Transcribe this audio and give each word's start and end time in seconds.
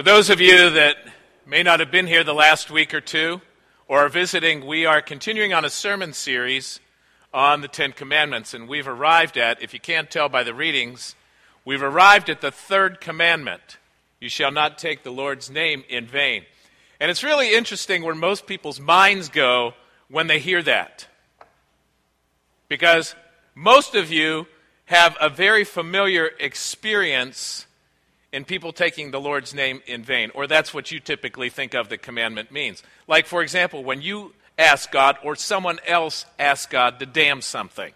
For 0.00 0.04
those 0.04 0.30
of 0.30 0.40
you 0.40 0.70
that 0.70 0.96
may 1.44 1.62
not 1.62 1.78
have 1.78 1.90
been 1.90 2.06
here 2.06 2.24
the 2.24 2.32
last 2.32 2.70
week 2.70 2.94
or 2.94 3.02
two 3.02 3.42
or 3.86 4.06
are 4.06 4.08
visiting, 4.08 4.64
we 4.64 4.86
are 4.86 5.02
continuing 5.02 5.52
on 5.52 5.66
a 5.66 5.68
sermon 5.68 6.14
series 6.14 6.80
on 7.34 7.60
the 7.60 7.68
Ten 7.68 7.92
Commandments. 7.92 8.54
And 8.54 8.66
we've 8.66 8.88
arrived 8.88 9.36
at, 9.36 9.62
if 9.62 9.74
you 9.74 9.78
can't 9.78 10.10
tell 10.10 10.30
by 10.30 10.42
the 10.42 10.54
readings, 10.54 11.16
we've 11.66 11.82
arrived 11.82 12.30
at 12.30 12.40
the 12.40 12.50
third 12.50 12.98
commandment 13.02 13.76
You 14.20 14.30
shall 14.30 14.50
not 14.50 14.78
take 14.78 15.02
the 15.02 15.12
Lord's 15.12 15.50
name 15.50 15.84
in 15.86 16.06
vain. 16.06 16.46
And 16.98 17.10
it's 17.10 17.22
really 17.22 17.54
interesting 17.54 18.02
where 18.02 18.14
most 18.14 18.46
people's 18.46 18.80
minds 18.80 19.28
go 19.28 19.74
when 20.08 20.28
they 20.28 20.38
hear 20.38 20.62
that. 20.62 21.08
Because 22.68 23.14
most 23.54 23.94
of 23.94 24.10
you 24.10 24.46
have 24.86 25.14
a 25.20 25.28
very 25.28 25.64
familiar 25.64 26.30
experience 26.40 27.66
in 28.32 28.44
people 28.44 28.72
taking 28.72 29.10
the 29.10 29.20
Lord's 29.20 29.54
name 29.54 29.82
in 29.86 30.02
vain, 30.02 30.30
or 30.34 30.46
that's 30.46 30.72
what 30.72 30.90
you 30.90 31.00
typically 31.00 31.50
think 31.50 31.74
of 31.74 31.88
the 31.88 31.98
commandment 31.98 32.52
means. 32.52 32.82
Like, 33.06 33.26
for 33.26 33.42
example, 33.42 33.82
when 33.82 34.02
you 34.02 34.32
ask 34.60 34.90
God 34.92 35.16
or 35.24 35.34
someone 35.34 35.78
else 35.86 36.26
asks 36.38 36.70
God 36.70 37.00
to 37.00 37.06
damn 37.06 37.40
something. 37.40 37.92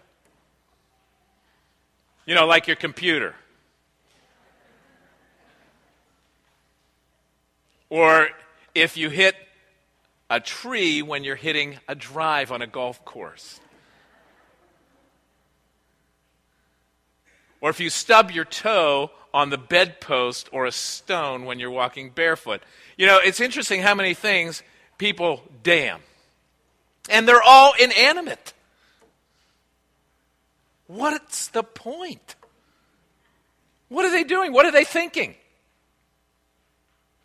You 2.25 2.33
know, 2.33 2.47
like 2.47 2.67
your 2.67 2.75
computer. 2.75 3.35
Or 7.89 8.29
if 8.73 8.97
you 8.97 9.09
hit 9.09 9.35
a 10.29 10.39
tree 10.39 11.03
when 11.03 11.23
you're 11.23 11.35
hitting 11.35 11.77
a 11.87 11.93
drive 11.93 12.51
on 12.51 12.63
a 12.63 12.67
golf 12.67 13.05
course. 13.05 13.59
Or 17.61 17.69
if 17.69 17.79
you 17.79 17.89
stub 17.89 18.31
your 18.31 18.45
toe 18.45 19.11
on 19.35 19.49
the 19.49 19.57
bedpost 19.57 20.47
or 20.53 20.65
a 20.65 20.71
stone 20.71 21.43
when 21.43 21.59
you're 21.59 21.69
walking 21.69 22.09
barefoot. 22.09 22.61
You 22.97 23.05
know, 23.05 23.19
it's 23.21 23.41
interesting 23.41 23.81
how 23.81 23.93
many 23.93 24.13
things 24.13 24.63
people 24.97 25.43
damn. 25.61 25.99
And 27.09 27.27
they're 27.27 27.43
all 27.43 27.73
inanimate. 27.77 28.53
What's 30.87 31.49
the 31.49 31.63
point? 31.63 32.35
What 33.89 34.05
are 34.05 34.11
they 34.11 34.23
doing? 34.23 34.53
What 34.53 34.65
are 34.65 34.71
they 34.71 34.85
thinking? 34.85 35.35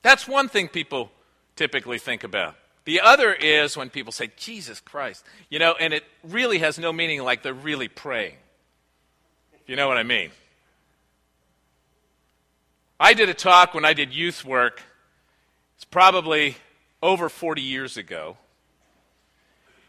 That's 0.02 0.26
one 0.26 0.48
thing 0.48 0.66
people 0.66 1.12
typically 1.54 1.98
think 1.98 2.24
about. 2.24 2.56
The 2.86 3.02
other 3.02 3.32
is 3.32 3.76
when 3.76 3.88
people 3.88 4.12
say, 4.12 4.30
Jesus 4.36 4.80
Christ. 4.80 5.24
You 5.48 5.60
know, 5.60 5.76
and 5.78 5.94
it 5.94 6.02
really 6.24 6.58
has 6.58 6.76
no 6.76 6.92
meaning 6.92 7.22
like 7.22 7.44
they're 7.44 7.54
really 7.54 7.86
praying. 7.86 8.34
You 9.70 9.76
know 9.76 9.86
what 9.86 9.98
I 9.98 10.02
mean? 10.02 10.32
I 12.98 13.14
did 13.14 13.28
a 13.28 13.34
talk 13.34 13.72
when 13.72 13.84
I 13.84 13.92
did 13.92 14.12
youth 14.12 14.44
work. 14.44 14.82
It's 15.76 15.84
probably 15.84 16.56
over 17.00 17.28
40 17.28 17.62
years 17.62 17.96
ago. 17.96 18.36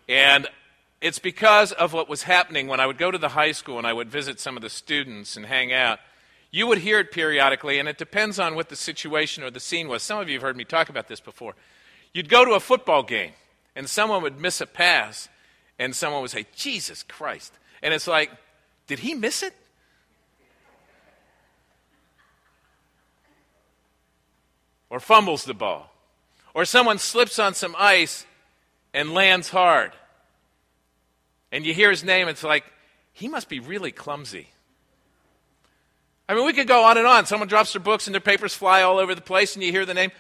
And 0.08 0.48
it's 1.02 1.18
because 1.18 1.72
of 1.72 1.94
what 1.94 2.08
was 2.08 2.22
happening 2.22 2.68
when 2.68 2.80
I 2.80 2.86
would 2.86 3.00
go 3.00 3.10
to 3.10 3.18
the 3.18 3.30
high 3.30 3.54
school 3.54 3.80
and 3.80 3.88
I 3.88 3.94
would 3.94 4.08
visit 4.08 4.40
some 4.40 4.56
of 4.56 4.62
the 4.62 4.70
students 4.70 5.36
and 5.36 5.48
hang 5.48 5.74
out. 5.74 5.98
You 6.52 6.68
would 6.68 6.78
hear 6.78 7.00
it 7.00 7.12
periodically, 7.12 7.80
and 7.80 7.90
it 7.90 7.98
depends 7.98 8.38
on 8.38 8.54
what 8.54 8.70
the 8.70 8.76
situation 8.76 9.44
or 9.44 9.50
the 9.50 9.60
scene 9.60 9.88
was. 9.88 10.04
Some 10.04 10.20
of 10.20 10.30
you 10.30 10.36
have 10.36 10.44
heard 10.44 10.58
me 10.58 10.64
talk 10.64 10.90
about 10.90 11.08
this 11.08 11.20
before. 11.20 11.56
You'd 12.14 12.30
go 12.30 12.46
to 12.46 12.52
a 12.52 12.60
football 12.60 13.02
game, 13.02 13.32
and 13.76 13.90
someone 13.90 14.22
would 14.22 14.40
miss 14.40 14.62
a 14.62 14.68
pass, 14.68 15.28
and 15.80 15.96
someone 15.96 16.22
would 16.22 16.30
say, 16.30 16.46
Jesus 16.56 17.02
Christ. 17.02 17.52
And 17.82 17.96
it's 17.96 18.06
like, 18.06 18.30
did 18.86 19.00
he 19.00 19.16
miss 19.16 19.42
it? 19.42 19.56
Or 24.92 25.00
fumbles 25.00 25.46
the 25.46 25.54
ball, 25.54 25.90
or 26.54 26.66
someone 26.66 27.00
slips 27.00 27.40
on 27.40 27.54
some 27.56 27.74
ice 27.80 28.26
and 28.94 29.14
lands 29.14 29.50
hard. 29.50 29.94
And 31.50 31.66
you 31.66 31.74
hear 31.74 31.90
his 31.90 32.04
name, 32.04 32.28
it's 32.28 32.44
like, 32.44 32.66
he 33.14 33.30
must 33.30 33.48
be 33.48 33.62
really 33.62 33.94
clumsy. 33.94 34.50
I 36.28 36.36
mean, 36.36 36.46
we 36.46 36.54
could 36.54 36.68
go 36.68 36.84
on 36.84 36.98
and 36.98 37.08
on. 37.08 37.26
Someone 37.26 37.48
drops 37.48 37.72
their 37.74 37.82
books 37.82 38.06
and 38.06 38.14
their 38.14 38.22
papers 38.22 38.54
fly 38.54 38.82
all 38.84 39.00
over 39.00 39.16
the 39.16 39.22
place, 39.22 39.56
and 39.56 39.64
you 39.64 39.72
hear 39.72 39.86
the 39.86 39.94
name. 39.94 40.12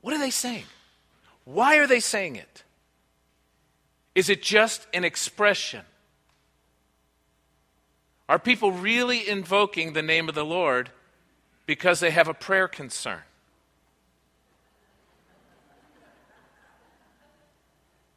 What 0.00 0.12
are 0.12 0.18
they 0.18 0.30
saying? 0.30 0.64
Why 1.44 1.76
are 1.76 1.86
they 1.86 2.00
saying 2.00 2.34
it? 2.34 2.64
Is 4.16 4.28
it 4.28 4.42
just 4.42 4.88
an 4.92 5.04
expression? 5.04 5.82
Are 8.28 8.40
people 8.40 8.72
really 8.72 9.28
invoking 9.28 9.92
the 9.92 10.02
name 10.02 10.28
of 10.28 10.34
the 10.34 10.44
Lord 10.44 10.90
because 11.70 12.00
they 12.00 12.10
have 12.10 12.26
a 12.26 12.34
prayer 12.34 12.66
concern. 12.66 13.20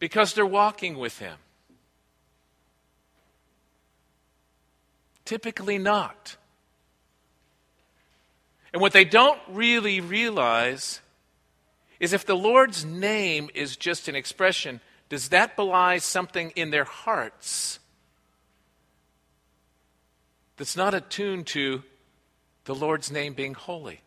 Because 0.03 0.33
they're 0.33 0.45
walking 0.45 0.97
with 0.97 1.17
Him. 1.19 1.37
Typically 5.23 5.77
not. 5.77 6.35
And 8.73 8.81
what 8.81 8.91
they 8.91 9.05
don't 9.05 9.39
really 9.47 10.01
realize 10.01 10.99
is 12.01 12.11
if 12.11 12.25
the 12.25 12.35
Lord's 12.35 12.83
name 12.83 13.49
is 13.53 13.77
just 13.77 14.09
an 14.09 14.15
expression, 14.17 14.81
does 15.07 15.29
that 15.29 15.55
belie 15.55 15.99
something 15.99 16.51
in 16.53 16.69
their 16.69 16.83
hearts 16.83 17.79
that's 20.57 20.75
not 20.75 20.93
attuned 20.93 21.47
to 21.47 21.81
the 22.65 22.75
Lord's 22.75 23.09
name 23.09 23.35
being 23.35 23.53
holy. 23.53 24.01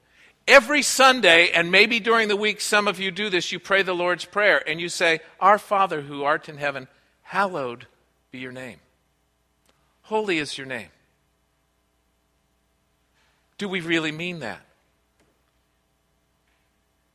Every 0.49 0.83
Sunday, 0.83 1.51
and 1.51 1.73
maybe 1.73 1.99
during 1.99 2.29
the 2.29 2.37
week, 2.37 2.61
some 2.61 2.87
of 2.87 3.01
you 3.01 3.11
do 3.11 3.29
this, 3.29 3.51
you 3.51 3.59
pray 3.59 3.83
the 3.83 3.95
Lord's 3.95 4.25
Prayer 4.25 4.63
and 4.69 4.81
you 4.81 4.89
say, 4.89 5.21
Our 5.41 5.59
Father 5.59 6.03
who 6.03 6.23
art 6.23 6.49
in 6.49 6.57
heaven, 6.57 6.87
hallowed 7.23 7.87
be 8.31 8.39
your 8.39 8.53
name. 8.53 8.79
Holy 10.03 10.39
is 10.39 10.57
your 10.57 10.67
name. 10.67 10.89
Do 13.59 13.69
we 13.69 13.81
really 13.81 14.13
mean 14.13 14.39
that? 14.41 14.61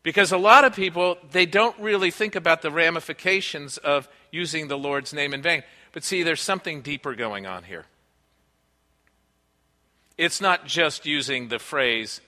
Because 0.04 0.32
a 0.32 0.38
lot 0.38 0.66
of 0.66 0.76
people, 0.76 1.18
they 1.32 1.46
don't 1.46 1.80
really 1.80 2.12
think 2.12 2.36
about 2.36 2.62
the 2.62 2.72
ramifications 2.72 3.78
of 3.78 4.10
using 4.32 4.68
the 4.68 4.78
Lord's 4.78 5.14
name 5.14 5.34
in 5.34 5.42
vain. 5.42 5.64
But 5.92 6.04
see, 6.04 6.24
there's 6.24 6.42
something 6.42 6.82
deeper 6.82 7.16
going 7.16 7.46
on 7.46 7.64
here. 7.64 7.86
It's 10.18 10.42
not 10.42 10.66
just 10.66 11.06
using 11.06 11.48
the 11.48 11.60
phrase 11.60 12.20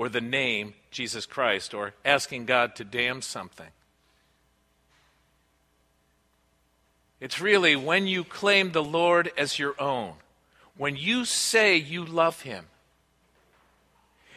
or 0.00 0.08
the 0.08 0.18
name 0.18 0.72
Jesus 0.90 1.26
Christ 1.26 1.74
or 1.74 1.92
asking 2.06 2.46
God 2.46 2.74
to 2.76 2.84
damn 2.84 3.20
something. 3.20 3.66
It's 7.20 7.38
really 7.38 7.76
when 7.76 8.06
you 8.06 8.24
claim 8.24 8.72
the 8.72 8.82
Lord 8.82 9.30
as 9.36 9.58
your 9.58 9.78
own, 9.78 10.14
when 10.74 10.96
you 10.96 11.26
say 11.26 11.76
you 11.76 12.02
love 12.02 12.40
Him. 12.40 12.64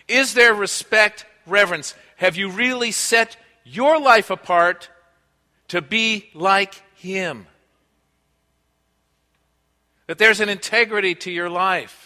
Is 0.10 0.34
there 0.34 0.54
respect, 0.54 1.26
reverence? 1.48 1.96
Have 2.18 2.36
you 2.36 2.50
really 2.50 2.92
set 2.92 3.38
your 3.64 3.98
life 4.02 4.30
apart 4.30 4.90
to 5.70 5.82
be 5.82 6.30
like 6.34 6.74
Him? 6.96 7.48
That 10.08 10.18
there's 10.18 10.42
an 10.42 10.50
integrity 10.50 11.16
to 11.16 11.32
your 11.32 11.50
life. 11.50 12.03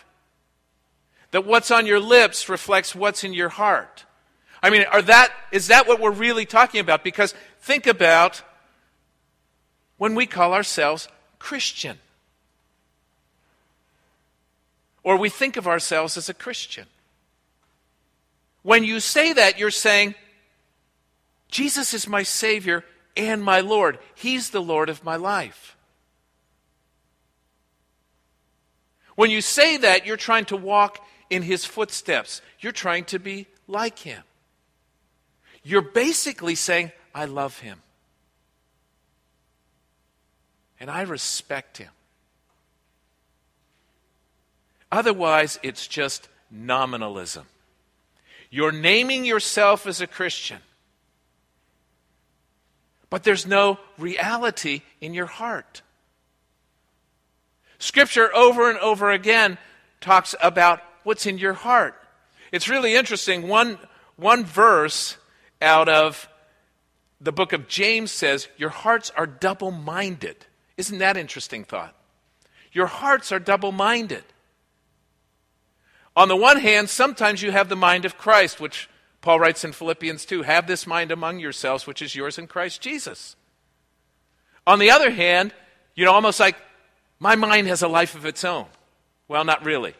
That 1.31 1.45
what's 1.45 1.71
on 1.71 1.85
your 1.85 1.99
lips 1.99 2.49
reflects 2.49 2.95
what's 2.95 3.23
in 3.23 3.33
your 3.33 3.49
heart. 3.49 4.05
I 4.61 4.69
mean, 4.69 4.85
are 4.91 5.01
that, 5.03 5.31
is 5.51 5.67
that 5.67 5.87
what 5.87 5.99
we're 5.99 6.11
really 6.11 6.45
talking 6.45 6.79
about? 6.79 7.03
Because 7.03 7.33
think 7.61 7.85
about 7.85 8.41
when 9.97 10.15
we 10.15 10.25
call 10.25 10.53
ourselves 10.53 11.07
Christian. 11.39 11.97
Or 15.03 15.17
we 15.17 15.29
think 15.29 15.57
of 15.57 15.67
ourselves 15.67 16.17
as 16.17 16.29
a 16.29 16.33
Christian. 16.33 16.85
When 18.63 18.83
you 18.83 18.99
say 18.99 19.33
that, 19.33 19.57
you're 19.57 19.71
saying, 19.71 20.15
Jesus 21.49 21.93
is 21.93 22.07
my 22.07 22.23
Savior 22.23 22.83
and 23.15 23.41
my 23.43 23.61
Lord. 23.61 23.99
He's 24.15 24.49
the 24.49 24.61
Lord 24.61 24.89
of 24.89 25.03
my 25.03 25.15
life. 25.15 25.77
When 29.15 29.31
you 29.31 29.41
say 29.41 29.77
that, 29.77 30.05
you're 30.05 30.17
trying 30.17 30.45
to 30.45 30.57
walk 30.57 30.99
in 31.29 31.43
his 31.43 31.65
footsteps. 31.65 32.41
You're 32.59 32.71
trying 32.71 33.05
to 33.05 33.19
be 33.19 33.47
like 33.67 33.99
him. 33.99 34.23
You're 35.63 35.81
basically 35.81 36.55
saying, 36.55 36.91
I 37.13 37.25
love 37.25 37.59
him. 37.59 37.81
And 40.79 40.89
I 40.89 41.01
respect 41.01 41.77
him. 41.77 41.89
Otherwise, 44.91 45.59
it's 45.63 45.87
just 45.87 46.29
nominalism. 46.49 47.45
You're 48.49 48.71
naming 48.71 49.25
yourself 49.25 49.85
as 49.85 49.99
a 49.99 50.07
Christian, 50.07 50.59
but 53.09 53.23
there's 53.23 53.45
no 53.45 53.79
reality 53.97 54.83
in 55.01 55.13
your 55.13 55.25
heart. 55.25 55.81
Scripture 57.79 58.33
over 58.33 58.69
and 58.69 58.79
over 58.79 59.11
again 59.11 59.57
talks 59.99 60.33
about 60.41 60.81
what's 61.07 61.25
in 61.25 61.37
your 61.37 61.53
heart. 61.53 61.95
It's 62.51 62.67
really 62.67 62.93
interesting. 62.93 63.47
One, 63.47 63.79
one 64.17 64.43
verse 64.43 65.17
out 65.61 65.87
of 65.87 66.27
the 67.21 67.31
book 67.31 67.53
of 67.53 67.69
James 67.69 68.11
says, 68.11 68.49
Your 68.57 68.69
hearts 68.69 69.09
are 69.15 69.25
double 69.25 69.71
minded. 69.71 70.45
Isn't 70.75 70.99
that 70.99 71.15
interesting 71.15 71.63
thought? 71.63 71.95
Your 72.73 72.87
hearts 72.87 73.31
are 73.31 73.39
double 73.39 73.71
minded. 73.71 74.23
On 76.15 76.27
the 76.27 76.35
one 76.35 76.59
hand, 76.59 76.89
sometimes 76.89 77.41
you 77.41 77.51
have 77.51 77.69
the 77.69 77.75
mind 77.75 78.03
of 78.03 78.17
Christ, 78.17 78.59
which 78.59 78.89
Paul 79.21 79.39
writes 79.39 79.63
in 79.63 79.71
Philippians 79.71 80.25
2 80.25 80.41
have 80.41 80.67
this 80.67 80.85
mind 80.85 81.11
among 81.11 81.39
yourselves, 81.39 81.87
which 81.87 82.01
is 82.01 82.15
yours 82.15 82.37
in 82.37 82.47
Christ 82.47 82.81
Jesus. 82.81 83.37
On 84.65 84.77
the 84.77 84.91
other 84.91 85.09
hand, 85.09 85.53
you 85.95 86.03
know, 86.03 86.11
almost 86.11 86.39
like 86.39 86.57
my 87.17 87.35
mind 87.35 87.67
has 87.67 87.81
a 87.81 87.87
life 87.87 88.13
of 88.13 88.25
its 88.25 88.43
own. 88.43 88.65
Well, 89.29 89.45
not 89.45 89.63
really. 89.63 89.95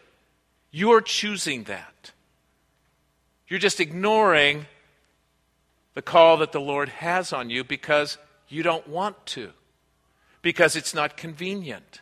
You're 0.72 1.02
choosing 1.02 1.64
that. 1.64 2.12
You're 3.48 3.60
just 3.60 3.80
ignoring 3.80 4.66
the 5.94 6.02
call 6.02 6.38
that 6.38 6.52
the 6.52 6.62
Lord 6.62 6.90
has 6.90 7.34
on 7.34 7.50
you 7.50 7.64
because 7.64 8.18
you 8.50 8.64
don't 8.64 8.88
want 8.88 9.26
to, 9.28 9.52
because 10.42 10.76
it's 10.76 10.94
not 10.94 11.18
convenient. 11.18 12.02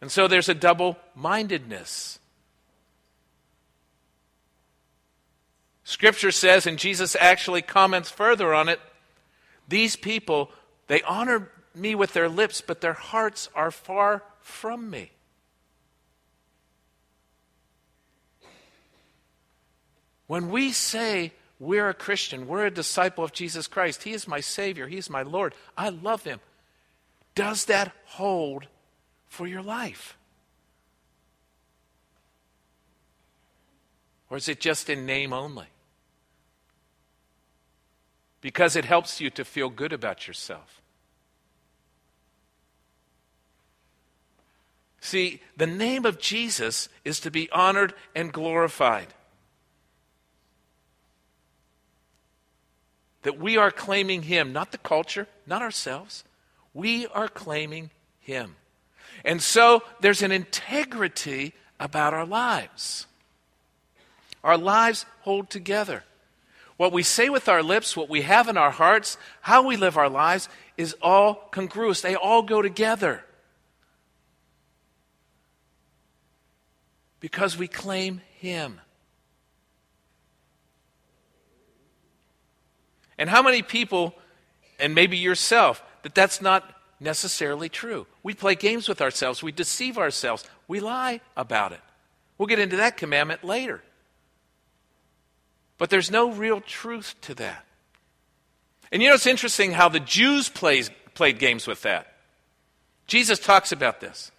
And 0.00 0.10
so 0.10 0.28
there's 0.28 0.48
a 0.48 0.54
double 0.54 0.96
mindedness. 1.14 2.18
Scripture 5.84 6.30
says, 6.30 6.66
and 6.66 6.78
Jesus 6.78 7.16
actually 7.18 7.62
comments 7.62 8.10
further 8.10 8.52
on 8.52 8.68
it 8.68 8.80
these 9.68 9.96
people, 9.96 10.50
they 10.86 11.02
honor 11.02 11.50
me 11.74 11.94
with 11.94 12.14
their 12.14 12.28
lips, 12.28 12.60
but 12.60 12.80
their 12.80 12.94
hearts 12.94 13.50
are 13.54 13.70
far 13.70 14.22
from 14.40 14.90
me. 14.90 15.12
When 20.28 20.50
we 20.50 20.70
say 20.72 21.32
we're 21.58 21.88
a 21.88 21.94
Christian, 21.94 22.46
we're 22.46 22.66
a 22.66 22.70
disciple 22.70 23.24
of 23.24 23.32
Jesus 23.32 23.66
Christ, 23.66 24.04
He 24.04 24.12
is 24.12 24.28
my 24.28 24.38
Savior, 24.38 24.86
He 24.86 24.98
is 24.98 25.10
my 25.10 25.22
Lord, 25.22 25.54
I 25.76 25.88
love 25.88 26.22
Him, 26.22 26.38
does 27.34 27.64
that 27.64 27.92
hold 28.04 28.66
for 29.26 29.46
your 29.46 29.62
life? 29.62 30.16
Or 34.30 34.36
is 34.36 34.48
it 34.48 34.60
just 34.60 34.90
in 34.90 35.06
name 35.06 35.32
only? 35.32 35.66
Because 38.40 38.76
it 38.76 38.84
helps 38.84 39.20
you 39.20 39.30
to 39.30 39.44
feel 39.44 39.70
good 39.70 39.92
about 39.92 40.28
yourself. 40.28 40.82
See, 45.00 45.40
the 45.56 45.66
name 45.66 46.04
of 46.04 46.18
Jesus 46.18 46.88
is 47.04 47.18
to 47.20 47.30
be 47.30 47.50
honored 47.50 47.94
and 48.14 48.30
glorified. 48.30 49.14
That 53.28 53.38
we 53.38 53.58
are 53.58 53.70
claiming 53.70 54.22
Him, 54.22 54.54
not 54.54 54.72
the 54.72 54.78
culture, 54.78 55.26
not 55.46 55.60
ourselves. 55.60 56.24
We 56.72 57.06
are 57.08 57.28
claiming 57.28 57.90
Him. 58.20 58.56
And 59.22 59.42
so 59.42 59.82
there's 60.00 60.22
an 60.22 60.32
integrity 60.32 61.52
about 61.78 62.14
our 62.14 62.24
lives. 62.24 63.06
Our 64.42 64.56
lives 64.56 65.04
hold 65.20 65.50
together. 65.50 66.04
What 66.78 66.90
we 66.90 67.02
say 67.02 67.28
with 67.28 67.50
our 67.50 67.62
lips, 67.62 67.94
what 67.94 68.08
we 68.08 68.22
have 68.22 68.48
in 68.48 68.56
our 68.56 68.70
hearts, 68.70 69.18
how 69.42 69.60
we 69.60 69.76
live 69.76 69.98
our 69.98 70.08
lives 70.08 70.48
is 70.78 70.96
all 71.02 71.34
congruous. 71.50 72.00
They 72.00 72.14
all 72.14 72.40
go 72.40 72.62
together. 72.62 73.24
Because 77.20 77.58
we 77.58 77.68
claim 77.68 78.22
Him. 78.38 78.80
And 83.18 83.28
how 83.28 83.42
many 83.42 83.62
people, 83.62 84.14
and 84.78 84.94
maybe 84.94 85.16
yourself, 85.16 85.82
that 86.02 86.14
that's 86.14 86.40
not 86.40 86.64
necessarily 87.00 87.68
true? 87.68 88.06
We 88.22 88.34
play 88.34 88.54
games 88.54 88.88
with 88.88 89.00
ourselves, 89.00 89.42
we 89.42 89.52
deceive 89.52 89.98
ourselves, 89.98 90.44
we 90.68 90.80
lie 90.80 91.20
about 91.36 91.72
it. 91.72 91.80
We'll 92.38 92.46
get 92.46 92.60
into 92.60 92.76
that 92.76 92.96
commandment 92.96 93.42
later. 93.42 93.82
But 95.76 95.90
there's 95.90 96.10
no 96.10 96.30
real 96.30 96.60
truth 96.60 97.14
to 97.22 97.34
that. 97.34 97.64
And 98.90 99.02
you 99.02 99.08
know, 99.08 99.14
it's 99.14 99.26
interesting 99.26 99.72
how 99.72 99.88
the 99.88 100.00
Jews 100.00 100.48
plays, 100.48 100.90
played 101.14 101.38
games 101.38 101.66
with 101.66 101.82
that. 101.82 102.14
Jesus 103.06 103.38
talks 103.38 103.72
about 103.72 104.00
this. 104.00 104.30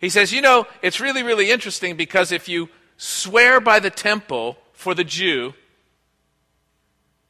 He 0.00 0.08
says, 0.08 0.32
you 0.32 0.42
know, 0.42 0.66
it's 0.82 1.00
really, 1.00 1.22
really 1.22 1.50
interesting 1.50 1.96
because 1.96 2.30
if 2.30 2.48
you 2.48 2.68
swear 2.96 3.60
by 3.60 3.80
the 3.80 3.90
temple 3.90 4.58
for 4.72 4.94
the 4.94 5.04
Jew, 5.04 5.54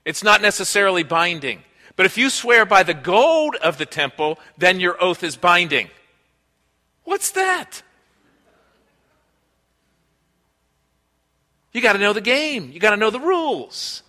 it's 0.05 0.23
not 0.23 0.43
necessarily 0.43 1.03
binding. 1.03 1.63
But 1.97 2.07
if 2.07 2.19
you 2.19 2.29
swear 2.29 2.65
by 2.67 2.83
the 2.83 2.95
gold 2.95 3.57
of 3.57 3.79
the 3.79 3.87
temple, 3.87 4.39
then 4.59 4.81
your 4.81 5.03
oath 5.03 5.23
is 5.23 5.37
binding. 5.37 5.91
What's 7.05 7.31
that? 7.33 7.83
You 11.73 11.81
got 11.81 11.95
to 11.95 11.99
know 11.99 12.13
the 12.13 12.21
game. 12.21 12.71
You 12.73 12.81
got 12.81 12.91
to 12.91 12.97
know 12.97 13.11
the 13.11 13.21
rules. 13.21 14.03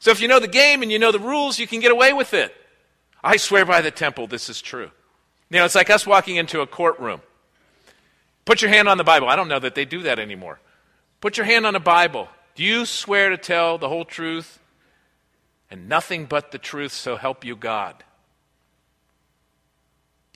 So 0.00 0.10
if 0.10 0.20
you 0.20 0.28
know 0.28 0.40
the 0.40 0.48
game 0.48 0.82
and 0.82 0.92
you 0.92 0.98
know 0.98 1.12
the 1.12 1.18
rules, 1.18 1.58
you 1.58 1.66
can 1.66 1.80
get 1.80 1.92
away 1.92 2.12
with 2.12 2.34
it. 2.34 2.54
I 3.22 3.36
swear 3.36 3.64
by 3.64 3.80
the 3.80 3.90
temple, 3.90 4.26
this 4.26 4.50
is 4.50 4.60
true. 4.60 4.90
You 5.50 5.58
know, 5.58 5.64
it's 5.64 5.74
like 5.74 5.90
us 5.90 6.06
walking 6.06 6.36
into 6.36 6.60
a 6.60 6.66
courtroom. 6.66 7.22
Put 8.44 8.60
your 8.60 8.70
hand 8.70 8.88
on 8.88 8.98
the 8.98 9.04
Bible. 9.04 9.28
I 9.28 9.36
don't 9.36 9.48
know 9.48 9.60
that 9.60 9.74
they 9.74 9.84
do 9.84 10.02
that 10.02 10.18
anymore. 10.18 10.60
Put 11.20 11.36
your 11.38 11.46
hand 11.46 11.64
on 11.64 11.72
the 11.72 11.80
Bible. 11.80 12.28
Do 12.54 12.62
you 12.62 12.84
swear 12.84 13.30
to 13.30 13.38
tell 13.38 13.78
the 13.78 13.88
whole 13.88 14.04
truth 14.04 14.58
and 15.70 15.88
nothing 15.88 16.26
but 16.26 16.52
the 16.52 16.58
truth, 16.58 16.92
so 16.92 17.16
help 17.16 17.44
you 17.44 17.56
God? 17.56 18.04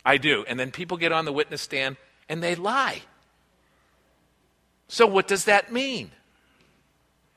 I 0.05 0.17
do. 0.17 0.45
And 0.49 0.59
then 0.59 0.71
people 0.71 0.97
get 0.97 1.13
on 1.13 1.25
the 1.25 1.33
witness 1.33 1.63
stand 1.63 1.97
and 2.29 2.43
they 2.43 2.55
lie. 2.55 3.03
So, 4.89 5.07
what 5.07 5.29
does 5.29 5.45
that 5.45 5.73
mean? 5.73 6.11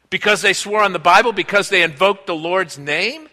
Because 0.09 0.41
they 0.41 0.53
swore 0.53 0.83
on 0.83 0.93
the 0.93 0.99
Bible, 0.99 1.33
because 1.33 1.69
they 1.69 1.83
invoked 1.83 2.27
the 2.27 2.35
Lord's 2.35 2.77
name? 2.77 3.27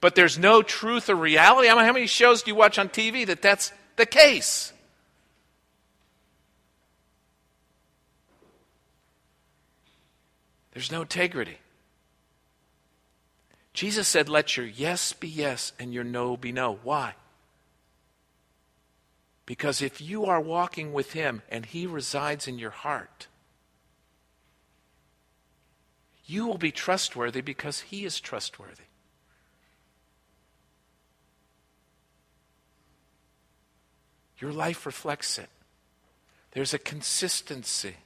But 0.00 0.14
there's 0.14 0.38
no 0.38 0.62
truth 0.62 1.08
or 1.08 1.14
reality? 1.14 1.68
I 1.68 1.74
mean, 1.74 1.84
how 1.84 1.92
many 1.92 2.06
shows 2.06 2.42
do 2.42 2.50
you 2.50 2.54
watch 2.54 2.78
on 2.78 2.88
TV 2.88 3.26
that 3.26 3.42
that's 3.42 3.72
the 3.96 4.06
case? 4.06 4.72
There's 10.72 10.90
no 10.90 11.02
integrity. 11.02 11.58
Jesus 13.74 14.06
said, 14.06 14.28
Let 14.28 14.56
your 14.56 14.66
yes 14.66 15.12
be 15.12 15.28
yes 15.28 15.72
and 15.78 15.92
your 15.92 16.04
no 16.04 16.36
be 16.36 16.52
no. 16.52 16.78
Why? 16.82 17.16
Because 19.44 19.82
if 19.82 20.00
you 20.00 20.24
are 20.24 20.40
walking 20.40 20.92
with 20.92 21.12
Him 21.12 21.42
and 21.50 21.66
He 21.66 21.86
resides 21.86 22.48
in 22.48 22.58
your 22.58 22.70
heart, 22.70 23.26
you 26.24 26.46
will 26.46 26.56
be 26.56 26.70
trustworthy 26.70 27.42
because 27.42 27.80
He 27.80 28.04
is 28.04 28.20
trustworthy. 28.20 28.84
Your 34.38 34.52
life 34.52 34.86
reflects 34.86 35.38
it. 35.38 35.48
There's 36.52 36.72
a 36.74 36.78
consistency. 36.78 37.96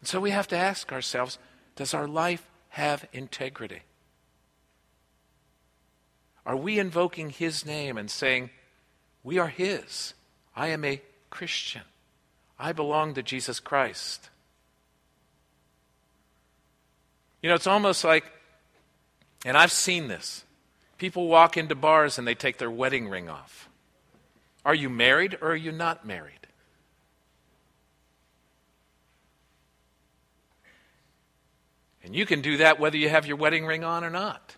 And 0.00 0.08
so 0.08 0.20
we 0.20 0.30
have 0.30 0.48
to 0.48 0.56
ask 0.56 0.92
ourselves 0.92 1.38
does 1.76 1.94
our 1.94 2.08
life 2.08 2.46
have 2.70 3.06
integrity? 3.12 3.82
Are 6.44 6.56
we 6.56 6.78
invoking 6.78 7.30
His 7.30 7.64
name 7.64 7.96
and 7.98 8.10
saying, 8.10 8.50
We 9.22 9.38
are 9.38 9.48
His? 9.48 10.14
I 10.56 10.68
am 10.68 10.84
a 10.84 11.00
Christian. 11.30 11.82
I 12.58 12.72
belong 12.72 13.14
to 13.14 13.22
Jesus 13.22 13.60
Christ. 13.60 14.30
You 17.42 17.48
know, 17.48 17.54
it's 17.54 17.66
almost 17.66 18.02
like, 18.02 18.24
and 19.44 19.56
I've 19.56 19.70
seen 19.70 20.08
this. 20.08 20.44
People 20.96 21.28
walk 21.28 21.56
into 21.56 21.76
bars 21.76 22.18
and 22.18 22.26
they 22.26 22.34
take 22.34 22.58
their 22.58 22.70
wedding 22.70 23.08
ring 23.08 23.28
off. 23.28 23.68
Are 24.64 24.74
you 24.74 24.90
married 24.90 25.38
or 25.40 25.52
are 25.52 25.56
you 25.56 25.70
not 25.70 26.04
married? 26.04 26.47
And 32.04 32.14
you 32.14 32.26
can 32.26 32.40
do 32.40 32.58
that 32.58 32.78
whether 32.78 32.96
you 32.96 33.08
have 33.08 33.26
your 33.26 33.36
wedding 33.36 33.66
ring 33.66 33.84
on 33.84 34.04
or 34.04 34.10
not. 34.10 34.56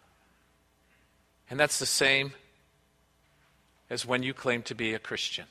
And 1.48 1.58
that's 1.58 1.78
the 1.78 1.86
same 1.86 2.32
as 3.88 4.06
when 4.06 4.22
you 4.22 4.32
claim 4.32 4.62
to 4.62 4.74
be 4.74 4.94
a 4.94 4.98
Christian, 4.98 5.46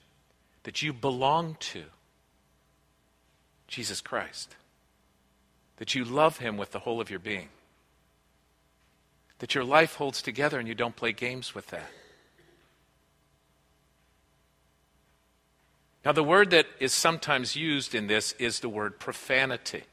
that 0.64 0.82
you 0.82 0.94
belong 0.94 1.58
to 1.60 1.84
Jesus 3.68 4.00
Christ, 4.00 4.56
that 5.78 5.94
you 5.94 6.06
love 6.06 6.38
Him 6.38 6.58
with 6.58 6.72
the 6.72 6.80
whole 6.80 7.02
of 7.02 7.10
your 7.10 7.20
being, 7.20 7.50
that 9.40 9.54
your 9.54 9.66
life 9.66 9.96
holds 9.96 10.22
together 10.22 10.58
and 10.58 10.68
you 10.68 10.76
don't 10.76 10.96
play 10.96 11.12
games 11.12 11.54
with 11.54 11.68
that. 11.68 11.90
Now, 16.06 16.14
the 16.14 16.24
word 16.24 16.52
that 16.52 16.66
is 16.80 16.94
sometimes 16.94 17.58
used 17.58 17.94
in 17.94 18.08
this 18.08 18.32
is 18.40 18.62
the 18.62 18.70
word 18.70 19.00
profanity. 19.00 19.84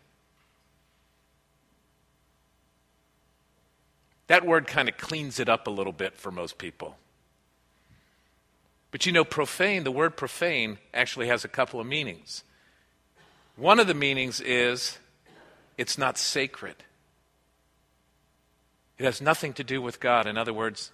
That 4.26 4.44
word 4.44 4.66
kind 4.66 4.88
of 4.88 4.96
cleans 4.96 5.38
it 5.38 5.48
up 5.48 5.66
a 5.66 5.70
little 5.70 5.92
bit 5.92 6.16
for 6.16 6.30
most 6.30 6.58
people. 6.58 6.96
But 8.90 9.06
you 9.06 9.12
know, 9.12 9.24
profane, 9.24 9.84
the 9.84 9.90
word 9.90 10.16
profane 10.16 10.78
actually 10.94 11.28
has 11.28 11.44
a 11.44 11.48
couple 11.48 11.80
of 11.80 11.86
meanings. 11.86 12.44
One 13.56 13.78
of 13.78 13.86
the 13.86 13.94
meanings 13.94 14.40
is 14.40 14.98
it's 15.76 15.98
not 15.98 16.18
sacred, 16.18 16.76
it 18.98 19.04
has 19.04 19.20
nothing 19.20 19.52
to 19.54 19.64
do 19.64 19.82
with 19.82 20.00
God. 20.00 20.26
In 20.26 20.38
other 20.38 20.54
words, 20.54 20.90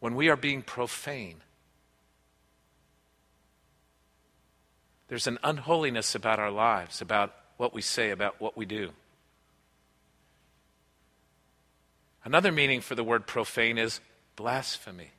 when 0.00 0.14
we 0.14 0.28
are 0.28 0.36
being 0.36 0.62
profane, 0.62 1.42
there's 5.08 5.26
an 5.26 5.38
unholiness 5.42 6.14
about 6.14 6.38
our 6.38 6.50
lives, 6.50 7.00
about 7.00 7.34
what 7.56 7.74
we 7.74 7.82
say, 7.82 8.10
about 8.10 8.40
what 8.40 8.56
we 8.56 8.64
do. 8.64 8.90
Another 12.24 12.52
meaning 12.52 12.80
for 12.80 12.94
the 12.94 13.04
word 13.04 13.26
profane 13.26 13.78
is 13.78 14.00
blasphemy. 14.36 15.10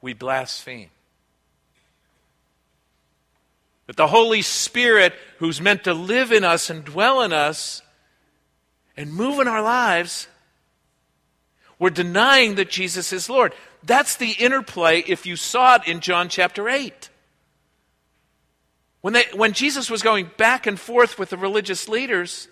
We 0.00 0.12
blaspheme. 0.12 0.90
But 3.86 3.96
the 3.96 4.06
Holy 4.06 4.42
Spirit, 4.42 5.14
who's 5.38 5.60
meant 5.60 5.84
to 5.84 5.94
live 5.94 6.32
in 6.32 6.44
us 6.44 6.70
and 6.70 6.84
dwell 6.84 7.22
in 7.22 7.32
us 7.32 7.82
and 8.96 9.12
move 9.12 9.40
in 9.40 9.48
our 9.48 9.62
lives, 9.62 10.28
we're 11.78 11.90
denying 11.90 12.54
that 12.54 12.70
Jesus 12.70 13.12
is 13.12 13.28
Lord. 13.28 13.52
That's 13.82 14.16
the 14.16 14.30
interplay 14.32 15.00
if 15.00 15.26
you 15.26 15.36
saw 15.36 15.76
it 15.76 15.86
in 15.86 16.00
John 16.00 16.28
chapter 16.28 16.68
8. 16.68 17.10
When, 19.02 19.12
they, 19.12 19.24
when 19.34 19.52
Jesus 19.52 19.90
was 19.90 20.02
going 20.02 20.30
back 20.38 20.66
and 20.66 20.80
forth 20.80 21.18
with 21.18 21.28
the 21.28 21.36
religious 21.36 21.88
leaders, 21.90 22.48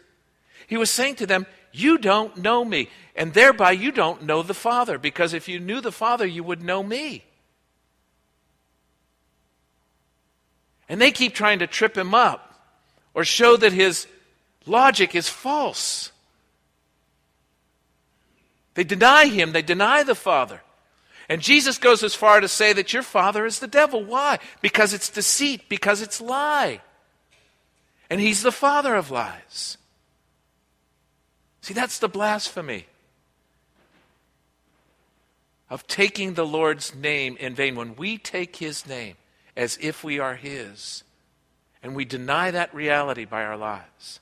he 0.67 0.77
was 0.77 0.91
saying 0.91 1.15
to 1.17 1.27
them, 1.27 1.47
You 1.73 1.99
don't 1.99 2.37
know 2.37 2.64
me, 2.64 2.88
and 3.17 3.33
thereby 3.33 3.73
you 3.73 3.91
don't 3.91 4.23
know 4.23 4.43
the 4.43 4.55
Father, 4.55 4.99
because 4.99 5.33
if 5.33 5.49
you 5.49 5.59
knew 5.59 5.81
the 5.81 5.93
Father, 5.93 6.26
you 6.26 6.45
would 6.45 6.62
know 6.62 6.83
me. 6.83 7.25
And 10.88 11.00
they 11.00 11.11
keep 11.11 11.35
trying 11.35 11.61
to 11.61 11.67
trip 11.67 11.97
him 11.97 12.14
up 12.14 12.61
or 13.14 13.25
show 13.25 13.57
that 13.57 13.73
his 13.73 14.07
logic 14.67 15.14
is 15.14 15.29
false. 15.29 16.12
They 18.75 18.85
deny 18.85 19.26
him, 19.26 19.52
they 19.52 19.62
deny 19.62 20.02
the 20.02 20.14
Father. 20.14 20.61
And 21.29 21.41
Jesus 21.41 21.79
goes 21.79 22.02
as 22.02 22.14
far 22.14 22.41
to 22.41 22.49
say 22.49 22.75
that 22.75 22.93
your 22.93 23.02
father 23.02 23.47
is 23.47 23.59
the 23.59 23.67
devil. 23.67 24.05
Why? 24.05 24.38
Because 24.61 24.93
it's 24.93 25.09
deceit, 25.09 25.69
because 25.69 26.02
it's 26.02 26.21
lie. 26.21 26.83
And 28.11 28.21
he's 28.21 28.43
the 28.43 28.52
father 28.52 28.95
of 28.95 29.11
lies. 29.11 29.79
See, 31.62 31.75
that's 31.75 31.99
the 31.99 32.09
blasphemy 32.09 32.87
of 35.71 35.87
taking 35.87 36.35
the 36.35 36.45
Lord's 36.45 36.95
name 36.95 37.37
in 37.38 37.54
vain. 37.54 37.76
When 37.76 37.97
we 37.97 38.19
take 38.19 38.57
his 38.57 38.87
name 38.87 39.16
as 39.57 39.78
if 39.81 40.04
we 40.04 40.19
are 40.19 40.35
his, 40.35 41.04
and 41.83 41.97
we 41.97 42.04
deny 42.04 42.50
that 42.50 42.75
reality 42.75 43.25
by 43.25 43.42
our 43.45 43.57
lives. 43.57 44.21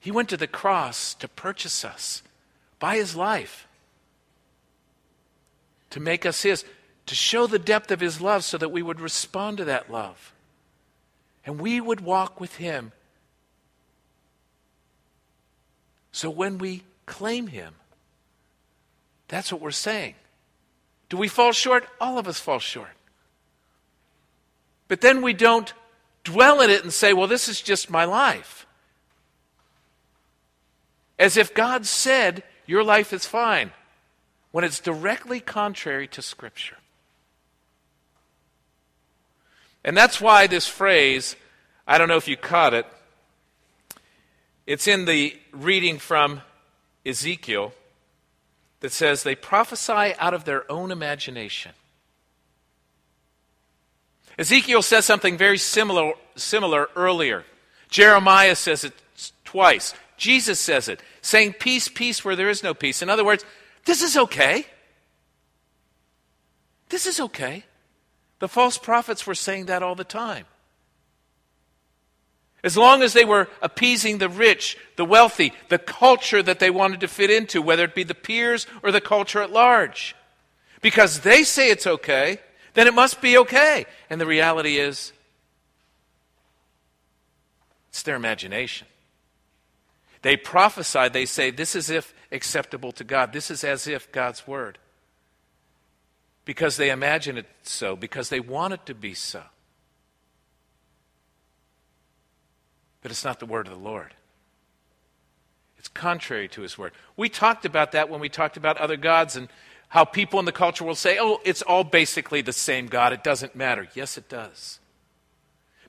He 0.00 0.10
went 0.10 0.28
to 0.30 0.36
the 0.36 0.46
cross 0.46 1.14
to 1.14 1.28
purchase 1.28 1.84
us 1.84 2.22
by 2.78 2.96
his 2.96 3.14
life, 3.14 3.66
to 5.90 6.00
make 6.00 6.24
us 6.24 6.42
his, 6.42 6.64
to 7.06 7.14
show 7.14 7.46
the 7.46 7.58
depth 7.58 7.90
of 7.90 8.00
his 8.00 8.20
love 8.20 8.44
so 8.44 8.56
that 8.58 8.70
we 8.70 8.82
would 8.82 9.00
respond 9.00 9.58
to 9.58 9.64
that 9.64 9.90
love. 9.90 10.32
And 11.44 11.60
we 11.60 11.80
would 11.80 12.00
walk 12.00 12.40
with 12.40 12.56
him. 12.56 12.92
So 16.12 16.30
when 16.30 16.58
we 16.58 16.84
claim 17.06 17.48
him, 17.48 17.74
that's 19.28 19.52
what 19.52 19.60
we're 19.60 19.70
saying. 19.70 20.14
Do 21.08 21.16
we 21.16 21.28
fall 21.28 21.52
short? 21.52 21.86
All 22.00 22.18
of 22.18 22.28
us 22.28 22.38
fall 22.38 22.58
short. 22.58 22.90
But 24.88 25.00
then 25.00 25.22
we 25.22 25.34
don't 25.34 25.72
dwell 26.24 26.60
in 26.60 26.70
it 26.70 26.82
and 26.82 26.92
say, 26.92 27.12
well, 27.12 27.26
this 27.26 27.48
is 27.48 27.60
just 27.60 27.90
my 27.90 28.04
life. 28.04 28.66
As 31.18 31.36
if 31.36 31.54
God 31.54 31.84
said, 31.86 32.42
your 32.66 32.84
life 32.84 33.12
is 33.12 33.26
fine, 33.26 33.72
when 34.50 34.64
it's 34.64 34.80
directly 34.80 35.40
contrary 35.40 36.06
to 36.08 36.22
Scripture. 36.22 36.76
And 39.84 39.96
that's 39.96 40.20
why 40.20 40.46
this 40.46 40.66
phrase, 40.66 41.36
I 41.86 41.98
don't 41.98 42.08
know 42.08 42.16
if 42.16 42.28
you 42.28 42.36
caught 42.36 42.74
it, 42.74 42.86
it's 44.68 44.86
in 44.86 45.06
the 45.06 45.34
reading 45.50 45.98
from 45.98 46.42
Ezekiel 47.06 47.72
that 48.80 48.92
says 48.92 49.22
they 49.22 49.34
prophesy 49.34 50.12
out 50.18 50.34
of 50.34 50.44
their 50.44 50.70
own 50.70 50.90
imagination. 50.90 51.72
Ezekiel 54.38 54.82
says 54.82 55.06
something 55.06 55.38
very 55.38 55.56
similar, 55.56 56.12
similar 56.36 56.90
earlier. 56.94 57.46
Jeremiah 57.88 58.54
says 58.54 58.84
it 58.84 58.92
twice. 59.42 59.94
Jesus 60.18 60.60
says 60.60 60.86
it, 60.86 61.00
saying, 61.22 61.54
Peace, 61.54 61.88
peace, 61.88 62.22
where 62.22 62.36
there 62.36 62.50
is 62.50 62.62
no 62.62 62.74
peace. 62.74 63.00
In 63.00 63.08
other 63.08 63.24
words, 63.24 63.46
this 63.86 64.02
is 64.02 64.18
okay. 64.18 64.66
This 66.90 67.06
is 67.06 67.20
okay. 67.20 67.64
The 68.38 68.48
false 68.48 68.76
prophets 68.76 69.26
were 69.26 69.34
saying 69.34 69.64
that 69.66 69.82
all 69.82 69.94
the 69.94 70.04
time. 70.04 70.44
As 72.64 72.76
long 72.76 73.02
as 73.02 73.12
they 73.12 73.24
were 73.24 73.48
appeasing 73.62 74.18
the 74.18 74.28
rich, 74.28 74.76
the 74.96 75.04
wealthy, 75.04 75.52
the 75.68 75.78
culture 75.78 76.42
that 76.42 76.58
they 76.58 76.70
wanted 76.70 77.00
to 77.00 77.08
fit 77.08 77.30
into, 77.30 77.62
whether 77.62 77.84
it 77.84 77.94
be 77.94 78.02
the 78.02 78.14
peers 78.14 78.66
or 78.82 78.90
the 78.90 79.00
culture 79.00 79.40
at 79.40 79.52
large. 79.52 80.16
Because 80.80 81.20
they 81.20 81.44
say 81.44 81.70
it's 81.70 81.86
okay, 81.86 82.40
then 82.74 82.86
it 82.86 82.94
must 82.94 83.20
be 83.20 83.38
okay. 83.38 83.86
And 84.10 84.20
the 84.20 84.26
reality 84.26 84.76
is, 84.76 85.12
it's 87.90 88.02
their 88.02 88.16
imagination. 88.16 88.86
They 90.22 90.36
prophesy, 90.36 91.08
they 91.08 91.26
say, 91.26 91.50
This 91.50 91.76
is 91.76 91.90
if 91.90 92.12
acceptable 92.32 92.92
to 92.92 93.04
God. 93.04 93.32
This 93.32 93.50
is 93.50 93.64
as 93.64 93.86
if 93.86 94.10
God's 94.12 94.46
word. 94.46 94.78
Because 96.44 96.76
they 96.76 96.90
imagine 96.90 97.38
it 97.38 97.46
so, 97.62 97.94
because 97.94 98.28
they 98.28 98.40
want 98.40 98.74
it 98.74 98.86
to 98.86 98.94
be 98.94 99.14
so. 99.14 99.42
But 103.02 103.10
it's 103.10 103.24
not 103.24 103.40
the 103.40 103.46
word 103.46 103.66
of 103.66 103.72
the 103.72 103.78
Lord. 103.78 104.14
It's 105.78 105.88
contrary 105.88 106.48
to 106.48 106.62
his 106.62 106.76
word. 106.76 106.92
We 107.16 107.28
talked 107.28 107.64
about 107.64 107.92
that 107.92 108.08
when 108.08 108.20
we 108.20 108.28
talked 108.28 108.56
about 108.56 108.78
other 108.78 108.96
gods 108.96 109.36
and 109.36 109.48
how 109.88 110.04
people 110.04 110.38
in 110.38 110.44
the 110.44 110.52
culture 110.52 110.84
will 110.84 110.94
say, 110.94 111.18
oh, 111.20 111.40
it's 111.44 111.62
all 111.62 111.84
basically 111.84 112.42
the 112.42 112.52
same 112.52 112.88
God. 112.88 113.12
It 113.12 113.24
doesn't 113.24 113.56
matter. 113.56 113.88
Yes, 113.94 114.18
it 114.18 114.28
does. 114.28 114.80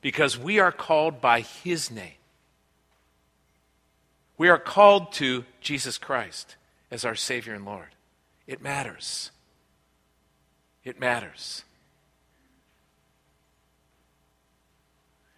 Because 0.02 0.38
we 0.38 0.60
are 0.60 0.72
called 0.72 1.20
by 1.20 1.42
his 1.42 1.92
name. 1.92 2.14
We 4.38 4.48
are 4.48 4.60
called 4.60 5.12
to 5.14 5.44
Jesus 5.60 5.98
Christ 5.98 6.56
as 6.90 7.04
our 7.04 7.16
Savior 7.16 7.54
and 7.54 7.66
Lord. 7.66 7.90
It 8.48 8.62
matters. 8.62 9.32
It 10.86 11.00
matters. 11.00 11.66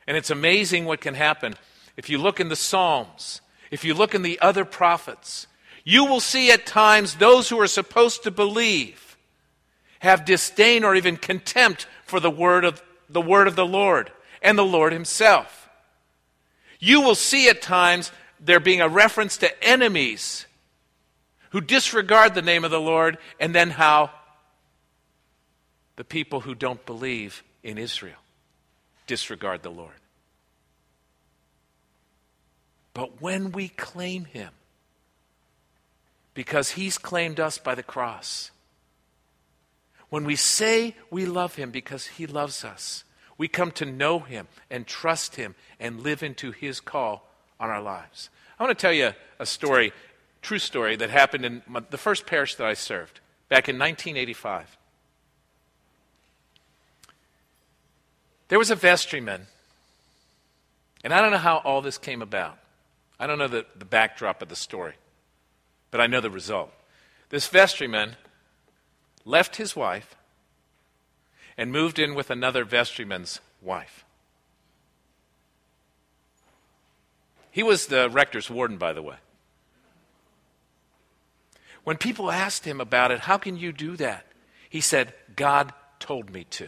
And 0.08 0.18
it's 0.18 0.30
amazing 0.30 0.86
what 0.86 1.02
can 1.02 1.14
happen. 1.14 1.56
If 1.96 2.10
you 2.10 2.18
look 2.18 2.40
in 2.40 2.50
the 2.50 2.56
Psalms, 2.56 3.42
if 3.70 3.84
you 3.84 3.94
look 3.94 4.16
in 4.16 4.22
the 4.22 4.40
other 4.40 4.66
prophets, 4.66 5.48
you 5.84 6.06
will 6.06 6.20
see 6.20 6.52
at 6.52 6.66
times 6.66 7.16
those 7.16 7.50
who 7.50 7.60
are 7.60 7.68
supposed 7.68 8.24
to 8.24 8.32
believe 8.32 9.18
have 10.00 10.26
disdain 10.26 10.84
or 10.84 10.96
even 10.96 11.16
contempt 11.18 11.88
for 12.06 12.20
the 12.20 12.32
word 12.32 12.66
of 12.66 12.82
the 13.10 13.22
word 13.22 13.48
of 13.48 13.56
the 13.56 13.66
Lord 13.66 14.12
and 14.42 14.58
the 14.58 14.66
Lord 14.66 14.94
himself. 14.94 15.70
You 16.80 17.02
will 17.02 17.16
see 17.16 17.50
at 17.50 17.62
times 17.62 18.12
there 18.40 18.60
being 18.60 18.82
a 18.82 18.90
reference 18.90 19.38
to 19.38 19.64
enemies 19.64 20.48
who 21.52 21.62
disregard 21.62 22.34
the 22.34 22.42
name 22.42 22.64
of 22.64 22.72
the 22.72 22.80
Lord, 22.80 23.18
and 23.40 23.54
then 23.54 23.72
how 23.72 24.10
the 25.98 26.04
people 26.04 26.40
who 26.40 26.56
don't 26.56 26.84
believe 26.86 27.44
in 27.62 27.78
Israel 27.78 28.16
disregard 29.08 29.64
the 29.64 29.70
Lord. 29.70 29.94
But 32.94 33.22
when 33.22 33.52
we 33.52 33.70
claim 33.70 34.26
Him, 34.26 34.52
because 36.34 36.72
He's 36.72 36.98
claimed 36.98 37.40
us 37.40 37.58
by 37.58 37.76
the 37.76 37.84
cross, 37.84 38.52
when 40.10 40.26
we 40.26 40.36
say 40.36 40.96
we 41.10 41.26
love 41.26 41.56
Him 41.56 41.72
because 41.72 42.08
He 42.08 42.28
loves 42.28 42.66
us, 42.66 43.04
we 43.38 43.48
come 43.48 43.72
to 43.72 43.86
know 43.86 44.20
Him 44.20 44.48
and 44.70 44.86
trust 44.86 45.36
Him 45.36 45.56
and 45.80 46.02
live 46.02 46.22
into 46.22 46.52
His 46.52 46.80
call 46.80 47.28
on 47.60 47.70
our 47.70 47.82
lives. 47.82 48.30
I 48.60 48.64
want 48.64 48.78
to 48.78 48.82
tell 48.82 48.94
you 48.94 49.14
a 49.40 49.46
story, 49.46 49.94
true 50.42 50.60
story, 50.60 50.96
that 50.98 51.10
happened 51.10 51.46
in 51.46 51.62
the 51.90 51.98
first 51.98 52.26
parish 52.28 52.56
that 52.56 52.68
I 52.68 52.74
served 52.74 53.22
back 53.50 53.70
in 53.70 53.80
1985. 53.80 54.78
There 58.52 58.60
was 58.60 58.70
a 58.70 58.76
vestryman, 58.76 59.44
and 61.06 61.14
I 61.14 61.22
don't 61.22 61.32
know 61.32 61.38
how 61.38 61.60
all 61.60 61.82
this 61.82 61.98
came 61.98 62.22
about. 62.22 62.58
I 63.18 63.26
don't 63.26 63.40
know 63.40 63.48
the, 63.48 63.66
the 63.78 63.86
backdrop 63.86 64.42
of 64.42 64.50
the 64.50 64.58
story, 64.58 64.96
but 65.90 66.02
I 66.02 66.08
know 66.08 66.20
the 66.20 66.30
result. 66.30 66.70
This 67.30 67.48
vestryman 67.48 68.16
left 69.24 69.56
his 69.56 69.74
wife 69.74 70.18
and 71.58 71.72
moved 71.72 71.98
in 71.98 72.14
with 72.14 72.30
another 72.30 72.66
vestryman's 72.66 73.40
wife. 73.62 74.04
He 77.52 77.64
was 77.64 77.86
the 77.86 78.10
rector's 78.10 78.50
warden, 78.50 78.76
by 78.76 78.92
the 78.92 79.02
way. 79.02 79.16
When 81.86 81.96
people 81.96 82.30
asked 82.30 82.66
him 82.66 82.82
about 82.82 83.12
it, 83.12 83.22
how 83.22 83.38
can 83.38 83.56
you 83.56 83.72
do 83.72 83.96
that? 83.96 84.26
He 84.70 84.82
said, 84.82 85.14
God 85.38 85.72
told 86.02 86.34
me 86.34 86.44
to. 86.50 86.68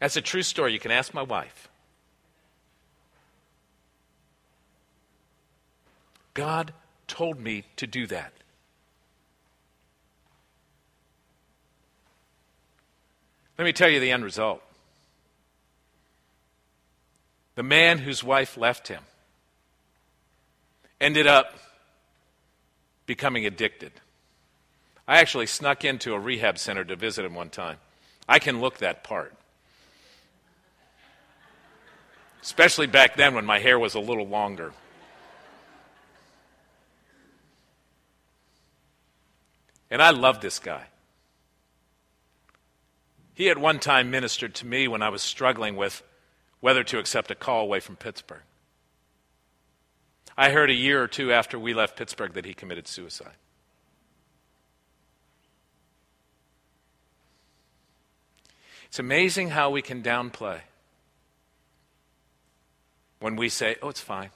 That's 0.00 0.16
a 0.16 0.20
true 0.20 0.42
story. 0.42 0.72
You 0.72 0.78
can 0.78 0.90
ask 0.90 1.12
my 1.12 1.22
wife. 1.22 1.68
God 6.34 6.72
told 7.08 7.40
me 7.40 7.64
to 7.76 7.86
do 7.86 8.06
that. 8.06 8.32
Let 13.58 13.64
me 13.64 13.72
tell 13.72 13.88
you 13.88 13.98
the 13.98 14.12
end 14.12 14.22
result. 14.22 14.62
The 17.56 17.64
man 17.64 17.98
whose 17.98 18.22
wife 18.22 18.56
left 18.56 18.86
him 18.86 19.02
ended 21.00 21.26
up 21.26 21.54
becoming 23.04 23.44
addicted. 23.46 23.90
I 25.08 25.18
actually 25.18 25.46
snuck 25.46 25.84
into 25.84 26.14
a 26.14 26.20
rehab 26.20 26.58
center 26.58 26.84
to 26.84 26.94
visit 26.94 27.24
him 27.24 27.34
one 27.34 27.50
time. 27.50 27.78
I 28.28 28.38
can 28.38 28.60
look 28.60 28.78
that 28.78 29.02
part. 29.02 29.34
Especially 32.48 32.86
back 32.86 33.14
then 33.14 33.34
when 33.34 33.44
my 33.44 33.58
hair 33.58 33.78
was 33.78 33.94
a 33.94 34.00
little 34.00 34.26
longer. 34.26 34.72
And 39.90 40.00
I 40.00 40.12
loved 40.12 40.40
this 40.40 40.58
guy. 40.58 40.86
He 43.34 43.50
at 43.50 43.58
one 43.58 43.78
time 43.78 44.10
ministered 44.10 44.54
to 44.54 44.66
me 44.66 44.88
when 44.88 45.02
I 45.02 45.10
was 45.10 45.20
struggling 45.20 45.76
with 45.76 46.02
whether 46.60 46.82
to 46.84 46.98
accept 46.98 47.30
a 47.30 47.34
call 47.34 47.60
away 47.60 47.80
from 47.80 47.96
Pittsburgh. 47.96 48.40
I 50.34 50.48
heard 50.48 50.70
a 50.70 50.74
year 50.74 51.02
or 51.02 51.06
two 51.06 51.30
after 51.30 51.58
we 51.58 51.74
left 51.74 51.98
Pittsburgh 51.98 52.32
that 52.32 52.46
he 52.46 52.54
committed 52.54 52.88
suicide. 52.88 53.36
It's 58.86 58.98
amazing 58.98 59.50
how 59.50 59.68
we 59.68 59.82
can 59.82 60.02
downplay 60.02 60.60
when 63.20 63.36
we 63.36 63.48
say, 63.48 63.76
oh, 63.82 63.88
it's 63.88 64.00
fine. 64.00 64.30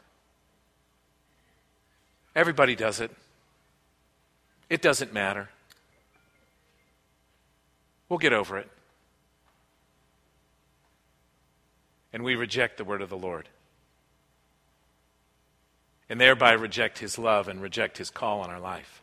Everybody 2.34 2.74
does 2.74 3.00
it. 3.00 3.10
It 4.68 4.80
doesn't 4.80 5.12
matter. 5.12 5.50
We'll 8.08 8.18
get 8.18 8.32
over 8.32 8.58
it. 8.58 8.68
And 12.12 12.22
we 12.22 12.34
reject 12.34 12.76
the 12.76 12.84
word 12.84 13.02
of 13.02 13.08
the 13.08 13.16
Lord. 13.16 13.48
And 16.08 16.20
thereby 16.20 16.52
reject 16.52 16.98
his 16.98 17.18
love 17.18 17.48
and 17.48 17.62
reject 17.62 17.98
his 17.98 18.10
call 18.10 18.40
on 18.40 18.50
our 18.50 18.60
life. 18.60 19.02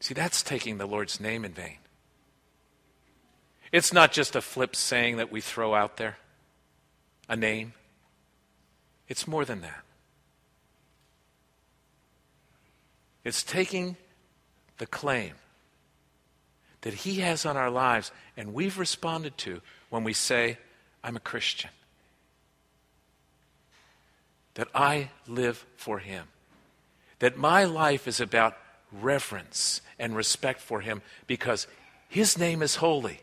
See, 0.00 0.14
that's 0.14 0.42
taking 0.42 0.78
the 0.78 0.86
Lord's 0.86 1.20
name 1.20 1.44
in 1.44 1.52
vain. 1.52 1.76
It's 3.72 3.92
not 3.92 4.12
just 4.12 4.34
a 4.34 4.40
flip 4.40 4.74
saying 4.74 5.18
that 5.18 5.30
we 5.30 5.40
throw 5.40 5.74
out 5.74 5.96
there, 5.96 6.18
a 7.28 7.36
name. 7.36 7.74
It's 9.08 9.28
more 9.28 9.44
than 9.44 9.60
that. 9.62 9.84
It's 13.24 13.42
taking 13.42 13.96
the 14.78 14.86
claim 14.86 15.34
that 16.80 16.94
He 16.94 17.20
has 17.20 17.44
on 17.44 17.56
our 17.56 17.70
lives 17.70 18.10
and 18.36 18.54
we've 18.54 18.78
responded 18.78 19.36
to 19.38 19.60
when 19.90 20.04
we 20.04 20.12
say, 20.12 20.58
I'm 21.04 21.16
a 21.16 21.20
Christian. 21.20 21.70
That 24.54 24.68
I 24.74 25.10
live 25.28 25.64
for 25.76 25.98
Him. 25.98 26.26
That 27.18 27.36
my 27.36 27.64
life 27.64 28.08
is 28.08 28.20
about 28.20 28.56
reverence 28.90 29.80
and 29.98 30.16
respect 30.16 30.60
for 30.60 30.80
Him 30.80 31.02
because 31.26 31.66
His 32.08 32.38
name 32.38 32.62
is 32.62 32.76
holy. 32.76 33.20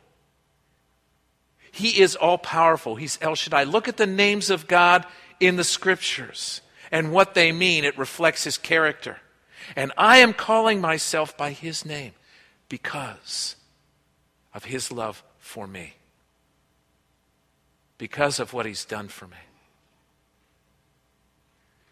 He 1.78 2.02
is 2.02 2.16
all 2.16 2.40
powerful. 2.40 2.96
He's 2.96 3.20
El 3.22 3.36
Shaddai. 3.36 3.64
Look 3.66 3.88
at 3.88 3.98
the 3.98 4.08
names 4.08 4.50
of 4.50 4.68
God 4.68 5.06
in 5.40 5.58
the 5.58 5.64
scriptures 5.64 6.62
and 6.92 7.12
what 7.12 7.36
they 7.36 7.52
mean. 7.52 7.84
It 7.84 8.00
reflects 8.00 8.46
His 8.46 8.58
character. 8.58 9.18
And 9.76 9.92
I 9.96 10.18
am 10.18 10.34
calling 10.34 10.82
myself 10.82 11.38
by 11.38 11.52
His 11.52 11.86
name 11.86 12.14
because 12.68 13.58
of 14.56 14.66
His 14.66 14.92
love 14.92 15.24
for 15.38 15.68
me, 15.68 15.94
because 18.00 18.40
of 18.40 18.54
what 18.54 18.66
He's 18.66 18.84
done 18.84 19.08
for 19.08 19.28
me, 19.28 19.38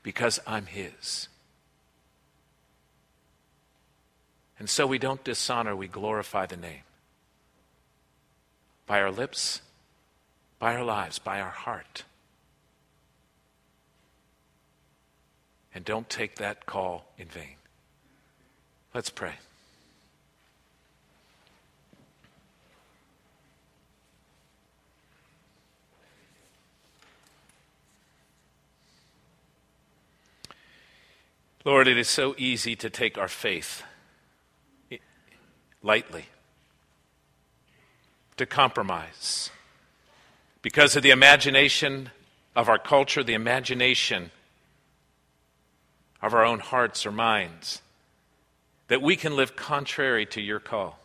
because 0.01 0.39
I'm 0.47 0.65
His. 0.65 1.27
And 4.57 4.67
so 4.67 4.87
we 4.87 4.97
don't 4.97 5.23
dishonor, 5.23 5.75
we 5.75 5.87
glorify 5.87 6.47
the 6.47 6.57
name 6.57 6.81
by 8.87 8.99
our 8.99 9.11
lips 9.11 9.61
by 10.59 10.75
our 10.75 10.83
lives, 10.83 11.19
by 11.19 11.41
our 11.41 11.49
heart. 11.49 12.03
And 15.73 15.83
don't 15.83 16.09
take 16.09 16.35
that 16.37 16.65
call 16.65 17.05
in 17.17 17.27
vain. 17.27 17.55
Let's 18.93 19.09
pray. 19.09 19.33
Lord, 31.65 31.87
it 31.87 31.97
is 31.97 32.07
so 32.07 32.35
easy 32.37 32.75
to 32.75 32.91
take 32.91 33.17
our 33.17 33.27
faith 33.27 33.83
lightly, 35.81 36.25
to 38.37 38.45
compromise 38.45 39.49
because 40.65 40.95
of 40.95 41.03
the 41.03 41.11
imagination 41.11 42.09
of 42.55 42.69
our 42.69 42.79
culture, 42.79 43.23
the 43.23 43.35
imagination 43.35 44.31
of 46.23 46.33
our 46.33 46.43
own 46.43 46.57
hearts 46.57 47.05
or 47.05 47.11
minds, 47.11 47.83
that 48.87 48.99
we 48.99 49.15
can 49.15 49.35
live 49.35 49.55
contrary 49.55 50.25
to 50.25 50.41
your 50.41 50.59
call. 50.59 50.97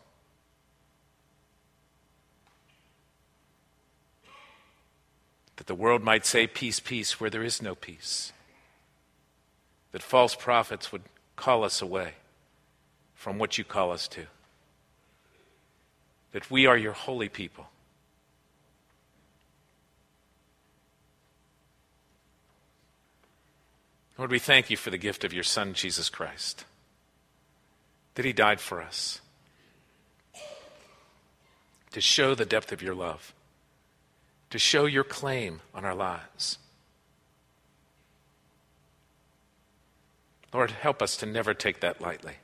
That 5.57 5.67
the 5.67 5.75
world 5.75 6.01
might 6.01 6.25
say, 6.25 6.47
Peace, 6.47 6.79
peace, 6.79 7.19
where 7.19 7.29
there 7.29 7.43
is 7.43 7.61
no 7.61 7.75
peace. 7.75 8.33
That 9.91 10.01
false 10.01 10.33
prophets 10.33 10.91
would 10.91 11.03
call 11.35 11.63
us 11.63 11.83
away 11.83 12.15
from 13.13 13.37
what 13.37 13.59
you 13.59 13.63
call 13.63 13.91
us 13.91 14.07
to. 14.07 14.25
That 16.31 16.49
we 16.49 16.65
are 16.65 16.77
your 16.77 16.93
holy 16.93 17.29
people 17.29 17.67
Lord, 24.21 24.29
we 24.29 24.37
thank 24.37 24.69
you 24.69 24.77
for 24.77 24.91
the 24.91 24.99
gift 24.99 25.23
of 25.23 25.33
your 25.33 25.43
Son, 25.43 25.73
Jesus 25.73 26.07
Christ, 26.07 26.63
that 28.13 28.23
he 28.23 28.31
died 28.31 28.59
for 28.61 28.79
us 28.79 29.19
to 31.89 31.99
show 32.01 32.35
the 32.35 32.45
depth 32.45 32.71
of 32.71 32.83
your 32.83 32.93
love, 32.93 33.33
to 34.51 34.59
show 34.59 34.85
your 34.85 35.03
claim 35.03 35.61
on 35.73 35.85
our 35.85 35.95
lives. 35.95 36.59
Lord, 40.53 40.69
help 40.69 41.01
us 41.01 41.17
to 41.17 41.25
never 41.25 41.55
take 41.55 41.79
that 41.79 41.99
lightly. 41.99 42.35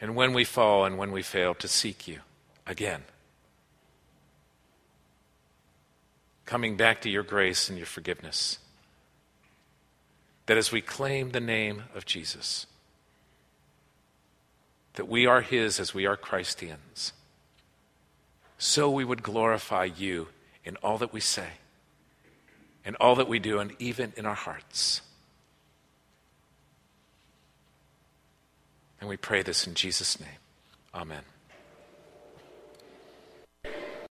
And 0.00 0.16
when 0.16 0.32
we 0.32 0.42
fall 0.42 0.84
and 0.84 0.98
when 0.98 1.12
we 1.12 1.22
fail, 1.22 1.54
to 1.54 1.68
seek 1.68 2.08
you 2.08 2.18
again. 2.66 3.04
coming 6.44 6.76
back 6.76 7.00
to 7.02 7.10
your 7.10 7.22
grace 7.22 7.68
and 7.68 7.78
your 7.78 7.86
forgiveness. 7.86 8.58
That 10.46 10.56
as 10.56 10.72
we 10.72 10.80
claim 10.80 11.30
the 11.30 11.40
name 11.40 11.84
of 11.94 12.04
Jesus, 12.04 12.66
that 14.94 15.08
we 15.08 15.26
are 15.26 15.40
His 15.40 15.80
as 15.80 15.94
we 15.94 16.06
are 16.06 16.16
Christians, 16.16 17.12
so 18.58 18.90
we 18.90 19.04
would 19.04 19.22
glorify 19.22 19.84
you 19.84 20.28
in 20.64 20.76
all 20.76 20.98
that 20.98 21.12
we 21.12 21.20
say, 21.20 21.48
in 22.84 22.94
all 22.96 23.14
that 23.16 23.28
we 23.28 23.38
do, 23.38 23.58
and 23.58 23.74
even 23.78 24.12
in 24.16 24.26
our 24.26 24.34
hearts. 24.34 25.02
And 29.00 29.08
we 29.08 29.16
pray 29.16 29.42
this 29.42 29.66
in 29.66 29.74
Jesus' 29.74 30.20
name. 30.20 30.28
Amen. 30.94 31.31